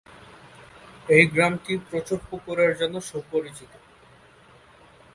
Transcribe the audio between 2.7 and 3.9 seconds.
জন্য সুপরিচিত।